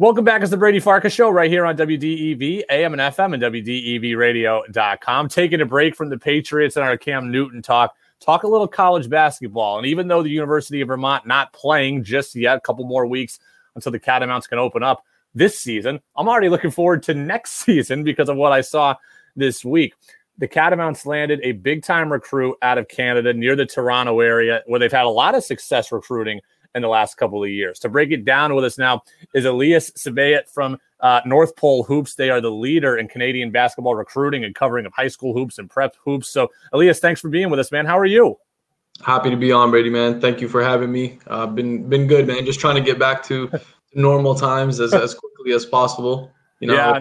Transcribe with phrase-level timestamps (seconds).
[0.00, 0.42] Welcome back.
[0.42, 5.28] It's the Brady Farkas Show right here on WDEV, AM and FM, and WDEVradio.com.
[5.28, 9.10] Taking a break from the Patriots and our Cam Newton talk, talk a little college
[9.10, 9.76] basketball.
[9.76, 13.40] And even though the University of Vermont not playing just yet, a couple more weeks
[13.74, 15.02] until the Catamounts can open up
[15.34, 18.94] this season, I'm already looking forward to next season because of what I saw
[19.34, 19.94] this week.
[20.38, 24.78] The Catamounts landed a big time recruit out of Canada near the Toronto area where
[24.78, 26.40] they've had a lot of success recruiting
[26.74, 27.78] in the last couple of years.
[27.80, 29.02] To break it down with us now
[29.34, 32.14] is Elias Sbiet from uh, North Pole Hoops.
[32.14, 35.68] They are the leader in Canadian basketball recruiting and covering of high school hoops and
[35.68, 36.28] prep hoops.
[36.28, 37.86] So, Elias, thanks for being with us, man.
[37.86, 38.38] How are you?
[39.04, 40.20] Happy to be on, Brady, man.
[40.20, 41.18] Thank you for having me.
[41.28, 42.44] Uh, been been good, man.
[42.44, 43.50] Just trying to get back to
[43.94, 46.32] normal times as, as quickly as possible.
[46.60, 46.74] You know.
[46.74, 47.00] Yeah.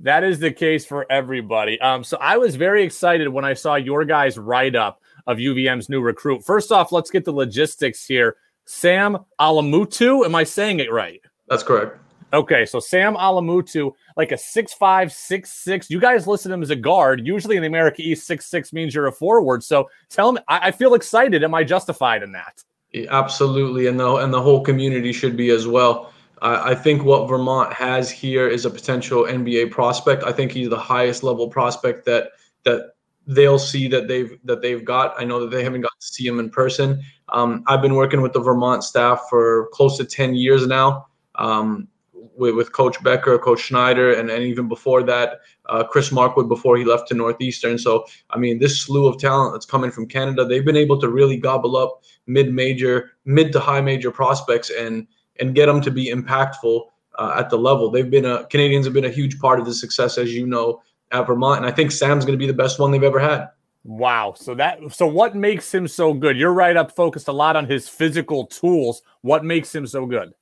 [0.00, 1.80] That is the case for everybody.
[1.80, 5.88] Um, so I was very excited when I saw your guys' write up of UVM's
[5.88, 6.44] new recruit.
[6.44, 8.36] First off, let's get the logistics here.
[8.66, 10.24] Sam Alamutu.
[10.24, 11.20] Am I saying it right?
[11.48, 11.98] That's correct.
[12.32, 15.88] Okay, so Sam Alamutu, like a six five, six six.
[15.88, 17.24] You guys listen to him as a guard.
[17.24, 19.62] Usually in the America East, six six means you're a forward.
[19.62, 21.44] So tell me, I, I feel excited.
[21.44, 22.62] Am I justified in that?
[22.92, 26.12] Yeah, absolutely, and the and the whole community should be as well.
[26.42, 30.24] I, I think what Vermont has here is a potential NBA prospect.
[30.24, 32.30] I think he's the highest level prospect that
[32.64, 32.92] that
[33.26, 35.14] they'll see that they've that they've got.
[35.18, 37.02] I know that they haven't got to see him in person.
[37.30, 41.06] Um, I've been working with the Vermont staff for close to ten years now.
[41.34, 41.88] Um,
[42.36, 46.76] with, with, Coach Becker, Coach Schneider, and, and even before that, uh, Chris Markwood before
[46.76, 47.78] he left to Northeastern.
[47.78, 51.08] So, I mean, this slew of talent that's coming from Canada, they've been able to
[51.08, 55.06] really gobble up mid-major, mid to high major prospects and
[55.38, 56.86] and get them to be impactful
[57.18, 57.90] uh, at the level.
[57.90, 60.82] They've been a Canadians have been a huge part of the success, as you know,
[61.12, 63.48] at Vermont, and I think Sam's going to be the best one they've ever had.
[63.86, 64.34] Wow.
[64.36, 66.36] So that so what makes him so good?
[66.36, 69.02] You're right up focused a lot on his physical tools.
[69.20, 70.34] What makes him so good?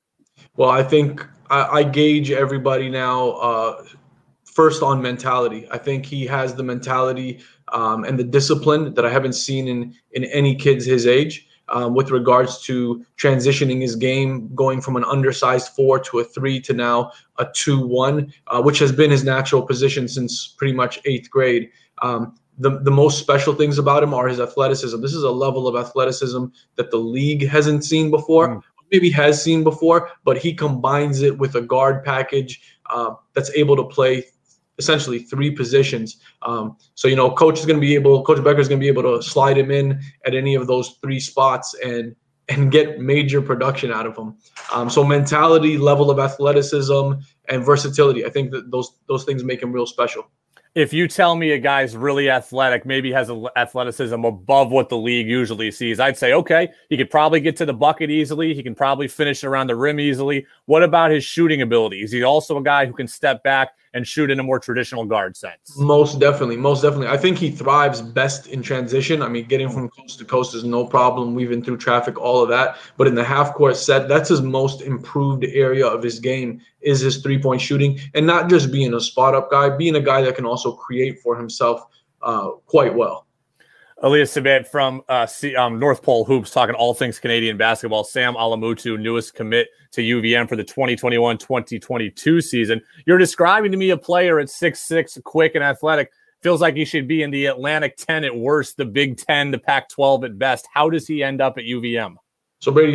[0.57, 3.83] Well, I think I, I gauge everybody now uh,
[4.45, 5.67] first on mentality.
[5.71, 7.39] I think he has the mentality
[7.71, 11.93] um, and the discipline that I haven't seen in in any kids his age um,
[11.93, 16.73] with regards to transitioning his game, going from an undersized four to a three to
[16.73, 21.29] now a two one, uh, which has been his natural position since pretty much eighth
[21.29, 21.69] grade.
[22.01, 25.01] Um, the, the most special things about him are his athleticism.
[25.01, 26.45] This is a level of athleticism
[26.75, 28.61] that the league hasn't seen before, mm.
[28.91, 33.75] maybe has seen before, but he combines it with a guard package uh, that's able
[33.75, 34.23] to play
[34.77, 36.17] essentially three positions.
[36.41, 38.83] Um, so you know, coach is going to be able, Coach Becker is going to
[38.83, 42.15] be able to slide him in at any of those three spots and
[42.47, 44.35] and get major production out of him.
[44.71, 47.13] Um, so mentality, level of athleticism,
[47.49, 48.23] and versatility.
[48.23, 50.29] I think that those those things make him real special
[50.75, 55.25] if you tell me a guy's really athletic, maybe has athleticism above what the league
[55.25, 58.53] usually sees, I'd say, okay, he could probably get to the bucket easily.
[58.53, 60.45] He can probably finish around the rim easily.
[60.65, 62.03] What about his shooting ability?
[62.03, 65.05] Is he also a guy who can step back and shoot in a more traditional
[65.05, 65.77] guard sense?
[65.77, 66.57] Most definitely.
[66.57, 67.07] Most definitely.
[67.07, 69.21] I think he thrives best in transition.
[69.21, 72.49] I mean, getting from coast to coast is no problem, weaving through traffic, all of
[72.49, 72.75] that.
[72.97, 76.99] But in the half court set, that's his most improved area of his game is
[76.99, 80.21] his three point shooting and not just being a spot up guy, being a guy
[80.21, 81.87] that can also create for himself
[82.21, 83.25] uh, quite well.
[84.03, 88.03] Elias Sbiet from uh, C- um, North Pole Hoops talking all things Canadian basketball.
[88.03, 92.81] Sam Alamutu, newest commit to UVM for the 2021 2022 season.
[93.05, 96.11] You're describing to me a player at six six, quick and athletic.
[96.43, 99.57] Feels like he should be in the Atlantic 10 at worst, the Big 10, the
[99.57, 100.67] Pac 12 at best.
[100.71, 102.15] How does he end up at UVM?
[102.59, 102.93] So Brady,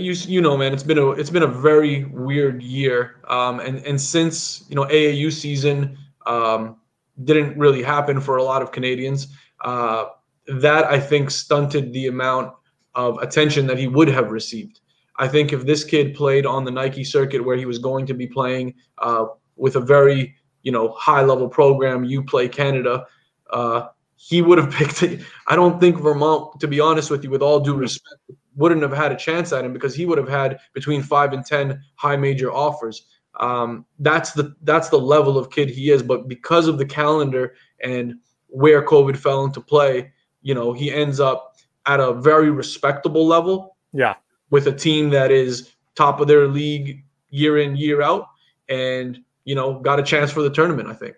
[0.00, 3.78] you you know, man, it's been a it's been a very weird year, um, and
[3.84, 6.76] and since you know AAU season um,
[7.24, 9.28] didn't really happen for a lot of Canadians,
[9.64, 10.06] uh,
[10.46, 12.52] that I think stunted the amount
[12.94, 14.80] of attention that he would have received.
[15.16, 18.14] I think if this kid played on the Nike circuit where he was going to
[18.14, 23.06] be playing uh, with a very you know high level program, you play Canada,
[23.50, 25.20] uh, he would have picked it.
[25.46, 28.20] I don't think Vermont, to be honest with you, with all due respect,
[28.56, 31.44] wouldn't have had a chance at him because he would have had between five and
[31.44, 33.06] ten high major offers.
[33.38, 36.02] Um, that's the that's the level of kid he is.
[36.02, 38.14] But because of the calendar and
[38.48, 40.12] where COVID fell into play,
[40.42, 41.56] you know, he ends up
[41.86, 43.76] at a very respectable level.
[43.92, 44.14] Yeah.
[44.50, 48.28] With a team that is top of their league year in, year out,
[48.68, 51.16] and you know, got a chance for the tournament, I think.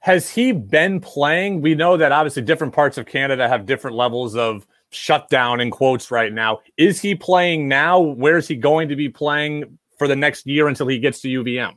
[0.00, 1.62] Has he been playing?
[1.62, 6.10] We know that obviously different parts of Canada have different levels of shutdown in quotes
[6.10, 6.60] right now.
[6.76, 7.98] Is he playing now?
[7.98, 11.74] Where's he going to be playing for the next year until he gets to UVM?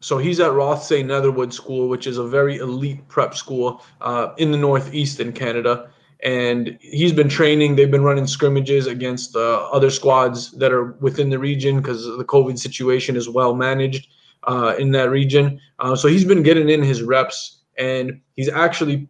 [0.00, 4.52] So he's at Rothesay Netherwood School, which is a very elite prep school uh, in
[4.52, 5.90] the Northeast in Canada.
[6.24, 7.76] and he's been training.
[7.76, 12.24] They've been running scrimmages against uh, other squads that are within the region because the
[12.24, 14.08] COVID situation is well managed
[14.44, 15.60] uh, in that region.
[15.78, 19.08] Uh, so he's been getting in his reps, and he's actually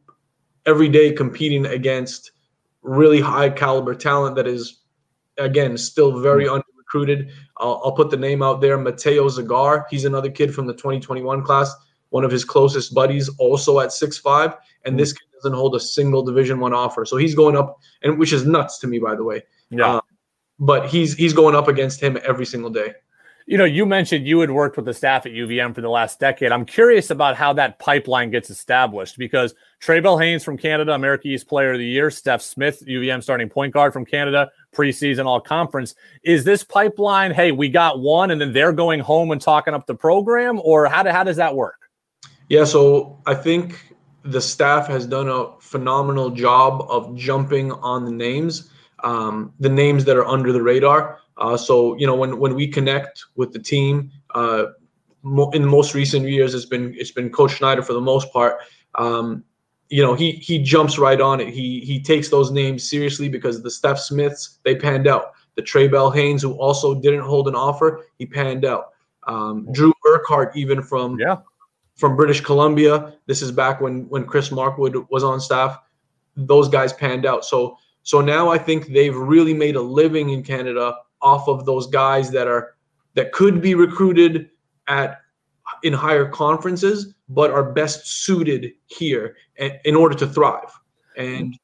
[0.67, 2.33] every day competing against
[2.83, 4.81] really high caliber talent that is,
[5.39, 6.57] again, still very mm-hmm.
[6.89, 7.31] Recruited.
[7.59, 8.79] I'll, I'll, put the name out there.
[8.79, 9.85] Mateo Zagar.
[9.91, 11.75] He's another kid from the 2021 class.
[12.11, 14.55] One of his closest buddies, also at six five,
[14.85, 17.05] and this kid doesn't hold a single Division One offer.
[17.05, 19.43] So he's going up, and which is nuts to me, by the way.
[19.71, 19.97] Yeah.
[19.97, 20.01] Um,
[20.59, 22.95] but he's he's going up against him every single day.
[23.51, 26.21] You know, you mentioned you had worked with the staff at UVM for the last
[26.21, 26.53] decade.
[26.53, 31.49] I'm curious about how that pipeline gets established because Trae Bell-Haynes from Canada, America East
[31.49, 35.95] Player of the Year, Stef Smith, UVM starting point guard from Canada, preseason all conference.
[36.25, 39.87] Is this pipeline, hey, we got one and then they're going home and talking up
[39.87, 41.89] the program, or how, do, how does that work?
[42.51, 43.95] Yeah, so I think
[44.25, 48.71] the staff has done a phenomenal job of jumping on the names,
[49.05, 51.21] um, the names that are under the radar.
[51.39, 54.67] Uh, so you know when when we connect with the team, uh,
[55.23, 58.33] mo- in the most recent years, it's been it's been Coach Schneider for the most
[58.33, 58.59] part.
[58.97, 59.45] Um,
[59.89, 61.49] you know he he jumps right on it.
[61.49, 65.33] He he takes those names seriously because the Steph Smiths they panned out.
[65.55, 68.93] The Trae Bell-Haynes, who also didn't hold an offer, he panned out.
[69.27, 71.37] Um, Drew Urquhart, even from yeah.
[71.95, 73.15] from British Columbia.
[73.27, 75.79] This is back when when Chris Markwood was on staff.
[76.37, 77.45] Those guys panned out.
[77.45, 81.87] So so now I think they've really made a living in Canada off of those
[81.87, 82.75] guys that are
[83.15, 84.51] that could be recruited
[84.87, 85.21] at
[85.83, 89.37] in higher conferences but are best suited here
[89.85, 90.73] in order to thrive.
[91.17, 91.59] And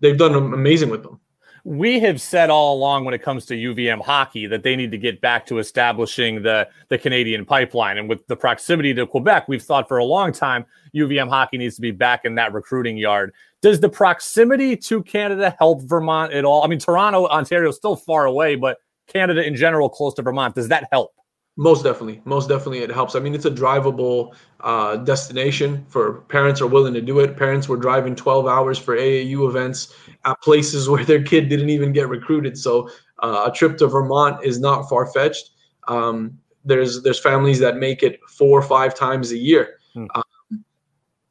[0.00, 1.20] they've done amazing with them.
[1.64, 4.98] We have said all along when it comes to UVM hockey that they need to
[4.98, 7.98] get back to establishing the the Canadian pipeline.
[7.98, 10.64] And with the proximity to Quebec we've thought for a long time
[10.94, 13.34] UVM hockey needs to be back in that recruiting yard.
[13.60, 16.62] Does the proximity to Canada help Vermont at all?
[16.62, 18.78] I mean Toronto Ontario is still far away but
[19.08, 20.54] Canada in general close to Vermont.
[20.54, 21.12] Does that help?
[21.60, 23.16] Most definitely, most definitely, it helps.
[23.16, 27.36] I mean, it's a drivable uh, destination for parents are willing to do it.
[27.36, 29.92] Parents were driving 12 hours for AAU events
[30.24, 32.56] at places where their kid didn't even get recruited.
[32.56, 32.88] So
[33.18, 35.50] uh, a trip to Vermont is not far fetched.
[35.88, 39.80] Um, there's there's families that make it four or five times a year.
[39.94, 40.06] Hmm.
[40.14, 40.64] Um,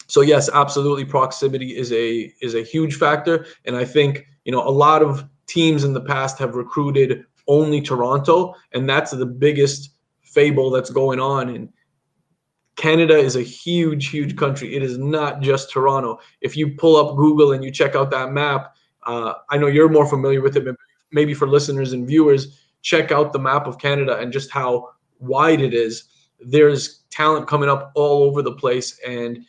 [0.08, 4.68] so yes, absolutely, proximity is a is a huge factor, and I think you know
[4.68, 9.92] a lot of teams in the past have recruited only Toronto, and that's the biggest
[10.22, 11.50] fable that's going on.
[11.50, 11.70] And
[12.76, 14.76] Canada is a huge, huge country.
[14.76, 16.20] It is not just Toronto.
[16.42, 19.90] If you pull up Google and you check out that map, uh, I know you're
[19.90, 20.76] more familiar with it, but
[21.12, 24.90] maybe for listeners and viewers, check out the map of Canada and just how
[25.20, 26.04] wide it is.
[26.40, 29.40] There's talent coming up all over the place, and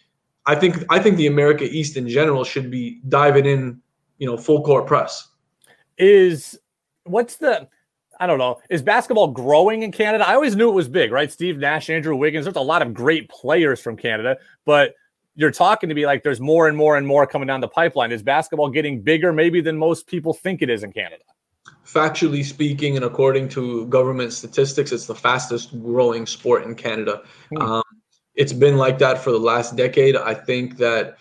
[0.47, 3.83] I think I think the America East in general should be diving in,
[4.17, 5.29] you know, full court press.
[5.99, 6.59] Is
[7.05, 7.69] what's the
[8.21, 8.61] I don't know.
[8.69, 10.27] Is basketball growing in Canada?
[10.27, 11.31] I always knew it was big, right?
[11.31, 12.45] Steve Nash, Andrew Wiggins.
[12.45, 14.95] There's a lot of great players from Canada, but
[15.37, 18.11] you're talking to me like there's more and more and more coming down the pipeline.
[18.11, 21.23] Is basketball getting bigger maybe than most people think it is in Canada?
[21.87, 27.23] Factually speaking, and according to government statistics, it's the fastest growing sport in Canada.
[27.51, 27.63] Hmm.
[27.63, 27.83] Um,
[28.35, 30.17] it's been like that for the last decade.
[30.17, 31.19] I think that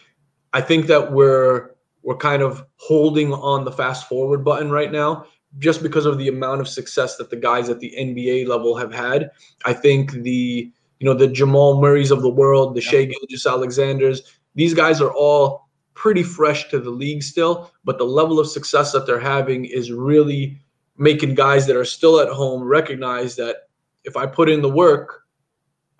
[0.52, 1.72] I think that we're
[2.02, 5.26] we're kind of holding on the fast forward button right now
[5.60, 8.94] just because of the amount of success that the guys at the NBA level have
[8.94, 9.32] had.
[9.66, 12.90] I think the you know the Jamal Murrays of the world, the yeah.
[12.90, 18.40] Shai Gilgeous-Alexanders, these guys are all pretty fresh to the league still, but the level
[18.40, 20.60] of success that they're having is really
[20.98, 23.68] making guys that are still at home recognize that
[24.04, 25.24] if I put in the work,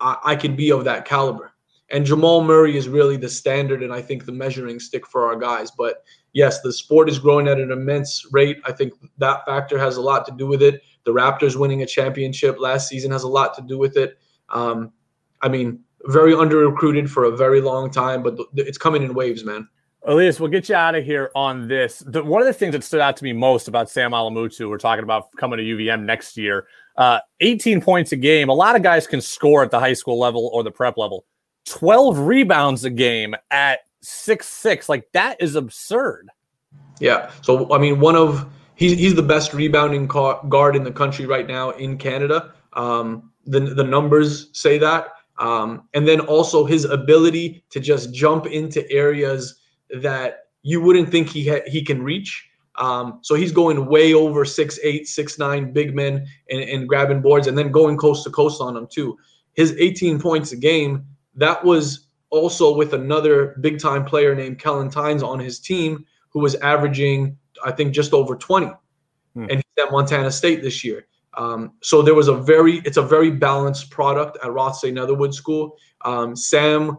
[0.00, 1.52] I, I can be of that caliber.
[1.90, 5.36] And Jamal Murray is really the standard and I think the measuring stick for our
[5.36, 5.70] guys.
[5.70, 8.60] But yes, the sport is growing at an immense rate.
[8.64, 10.82] I think that factor has a lot to do with it.
[11.04, 14.18] The Raptors winning a championship last season has a lot to do with it.
[14.50, 14.92] Um,
[15.40, 19.44] I mean, very under recruited for a very long time, but it's coming in waves,
[19.44, 19.68] man.
[20.06, 22.02] Elias, we'll get you out of here on this.
[22.06, 24.78] The, one of the things that stood out to me most about Sam Alamutu, we're
[24.78, 26.66] talking about coming to UVM next year,
[26.96, 28.48] uh, 18 points a game.
[28.48, 31.24] A lot of guys can score at the high school level or the prep level.
[31.66, 34.88] 12 rebounds a game at six six.
[34.88, 36.28] Like that is absurd.
[37.00, 37.30] Yeah.
[37.42, 41.46] So I mean, one of he's he's the best rebounding guard in the country right
[41.46, 42.52] now in Canada.
[42.74, 45.12] Um, the the numbers say that.
[45.38, 49.60] Um, and then also his ability to just jump into areas
[50.02, 52.48] that you wouldn't think he ha- he can reach.
[52.74, 57.22] Um, so he's going way over six eight, six nine big men and, and grabbing
[57.22, 59.16] boards and then going coast to coast on them too.
[59.54, 64.90] His 18 points a game that was also with another big time player named Kellen
[64.90, 68.66] Tynes on his team, who was averaging, I think, just over 20.
[69.34, 69.42] Hmm.
[69.42, 71.06] And he's at Montana State this year.
[71.34, 75.76] Um, so there was a very, it's a very balanced product at Rothesay Netherwood School.
[76.04, 76.98] Um, Sam,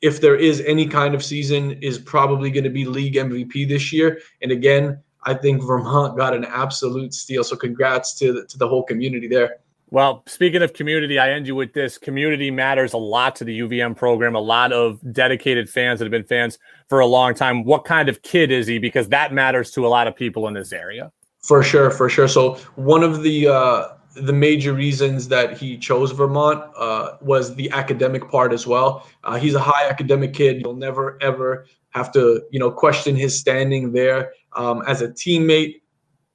[0.00, 3.92] if there is any kind of season, is probably going to be league MVP this
[3.92, 4.20] year.
[4.40, 7.44] And again, I think Vermont got an absolute steal.
[7.44, 9.58] So congrats to the, to the whole community there.
[9.92, 11.98] Well, speaking of community, I end you with this.
[11.98, 14.34] Community matters a lot to the UVM program.
[14.34, 16.58] A lot of dedicated fans that have been fans
[16.88, 17.62] for a long time.
[17.62, 18.78] What kind of kid is he?
[18.78, 21.12] Because that matters to a lot of people in this area.
[21.42, 22.26] For sure, for sure.
[22.26, 27.70] So one of the uh, the major reasons that he chose Vermont uh, was the
[27.72, 29.06] academic part as well.
[29.24, 30.62] Uh, he's a high academic kid.
[30.62, 35.82] You'll never ever have to you know question his standing there um, as a teammate.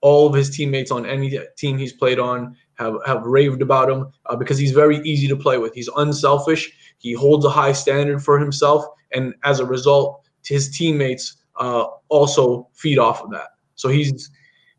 [0.02, 4.12] All of his teammates on any team he's played on have have raved about him
[4.28, 5.74] uh, because he's very easy to play with.
[5.74, 6.72] He's unselfish.
[7.00, 12.68] He holds a high standard for himself, and as a result, his teammates uh, also
[12.74, 13.50] feed off of that.
[13.76, 14.30] So he's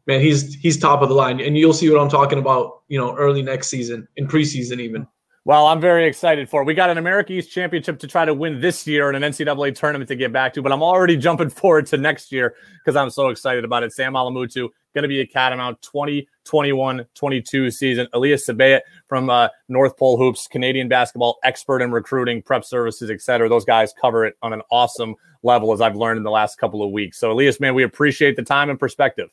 [0.07, 2.83] man, he's he's top of the line, and you'll see what I'm talking about.
[2.89, 5.07] You know, early next season, in preseason, even.
[5.49, 6.67] Well, I'm very excited for it.
[6.67, 9.75] We got an America East Championship to try to win this year and an NCAA
[9.75, 13.09] tournament to get back to, but I'm already jumping forward to next year because I'm
[13.09, 13.95] so excited about it.
[13.95, 18.07] Sam Alamutu going to be a Catamount 2021 22 season.
[18.13, 23.23] Elias Sbiet from uh, North Pole Hoops, Canadian basketball expert in recruiting, prep services, et
[23.23, 23.49] cetera.
[23.49, 26.83] Those guys cover it on an awesome level, as I've learned in the last couple
[26.83, 27.19] of weeks.
[27.19, 29.31] So, Elias, man, we appreciate the time and perspective.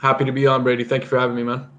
[0.00, 0.82] Happy to be on, Brady.
[0.82, 1.70] Thank you for having me, man.